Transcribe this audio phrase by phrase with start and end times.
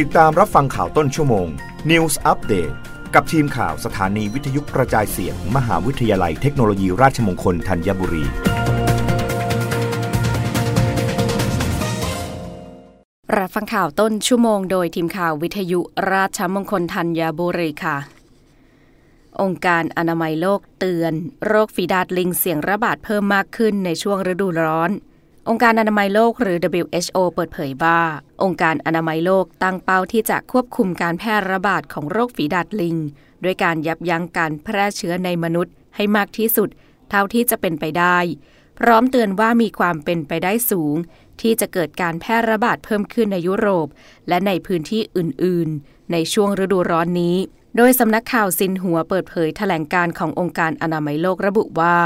[0.00, 1.48] ติดตามรับฟังข่าวต้นชั่วโมง
[1.90, 2.74] News Update
[3.14, 8.24] กับทีมข่าวสถานีวิทยุกระจายเสียง มหาวิทยาลัยเทคโนโลยีราชมงคลธัญบุรี
[13.38, 15.80] รับฟังข่าวต้นชั่วโมงโดยทีมข่าววิทยุ
[16.12, 17.96] ราชมงคลธัญบุรีค่ะ
[19.40, 21.12] องค์การอนามัยโลกเตือน
[21.46, 24.92] โรคฝีดาดลิงเสี่ยงระบาดเพิ่มมากขึ้นในช่วงฤดูร้อน
[25.48, 28.00] องค์การอนามัยโลกหรือ WHO เปิดเผยว่า
[28.42, 32.96] องค์การอนามัยโลกตั้งเป้าที่จะควบคุมการแพร่ระบาดของโรคฝีดาดลิง
[33.44, 36.68] ด้วยการยับยั้งการแพร่เชื้อในมนุษย์ให้มากที่สุด
[37.10, 38.18] เท่าที่จะเป็นไปได้
[38.78, 40.96] พร้อมเตือนว่ามีความเป็นไปได้สูง
[41.40, 43.88] ที่จะเกิดการแพร่ระบาดเพิ่มขึ้นในยุโรป
[44.28, 47.36] และในพื้นที่อื่น ๆ ในช่วงฤดูร้อนนี้
[47.76, 51.96] โดยสำนักข่าวซินหัวเปิดเผยแถลงการขององค์การอนามัยโลกระบุว่า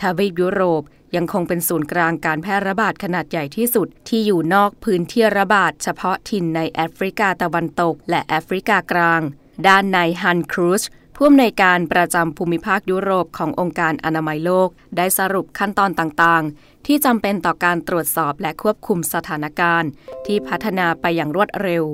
[0.00, 0.82] ทวีปยุโรป
[1.16, 9.20] ยังคงเป็นศูนย์กลางการแพร่ระบาดขนาดใหญ่ที่สุด ที่อยู่นอกพื้นที่ระบาดเฉพาะถิ่นในแอฟริกาตะวันตก และแอฟริกากลาง
[9.68, 10.82] ด้านนายฮันครูช
[11.16, 19.90] ผู้อำนวยการประจำภูมิภาคยุโรปขององค์การอนามัยโลก ได้สรุปขั้นตอนต่างๆ ที่จำเป็นต่อการตรวจสอบและควบคุมสถานการณ์
[20.26, 21.84] ที่พัฒนาไปอย่างรวดเร็ว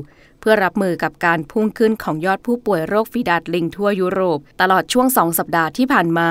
[0.40, 6.30] เพื่อรับมือกับการพุ่งขึ้นของยอดผู้ป่วยโรคฝีดาดลิงทั่วยุโรป ตลอดช่วงสองสัปดาห์ที่ผ่านมา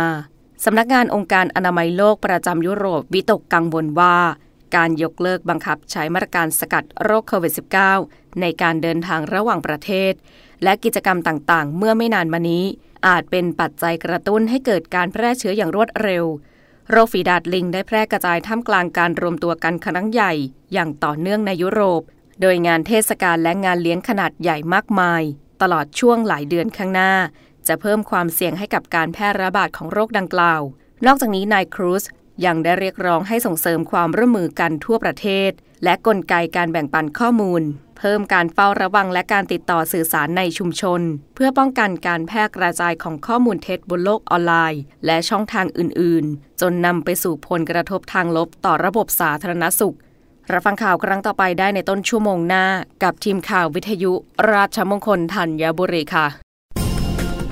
[0.63, 4.17] สำนักงานองค์การอนามัยโลกประจำยุโรปวิตกกังวลว่า
[4.75, 7.53] การยกเลิกบังคับใช้มาตรการสกัดโรคโควิด
[7.95, 10.13] -19 ในการเดินทางระหว่างประเทศ
[10.63, 12.65] และกิจกรรมต่างๆ เมื่อไม่นานมานี้
[13.07, 16.25] อาจเป็นปัจจัยกระตุ้นให้เกิดการแพร่เชื้ออย่างรวดเร็ว
[16.89, 20.33] โรคฝีดาดลิงได้แพร่กระจายท่ามกลางการรวมตัวกันครั้งใหญ่
[20.73, 22.01] อย่างต่อเนื่องในยุโรป
[22.41, 25.23] โดยงานเทศกาลและงานเลี้ยงขนาดใหญ่มากมาย
[25.61, 27.13] ตลอดช่วงหลายเดือนข้างหน้า
[27.67, 30.61] จะเพิ่มความเสี่ยงให้กับการแพร่ระบาดของโรคดังกล่าว
[31.05, 32.03] นอกจากนี้นายครูซ
[32.45, 35.51] ยังได้เรียกร้องให้ส่งเสริมความร่วมมือกันทั่วประเทศ
[35.83, 37.63] และกลไกการแบ่งปันข้อมูล
[37.97, 41.01] เพิ่มการเฝ้าระวังและการติดต่อสื่อสารในชุมชน
[41.35, 49.95] เพื่อป้องกันการแพร่กระจายของข้อมูลเท็จบนโลกออนไลน์ และช่องทางอื่น ๆ จนนำไปสู่ผลกระทบทางลบต่อระบบสาธารณสุข
[50.51, 52.65] รับฟังข่าวครั้งต่อไปได้ในต้นชั่วโมงหน้า
[53.03, 54.11] กับทีมข่าววิทยุ
[54.51, 56.42] ราชมงคลธัญบุรีค่ะ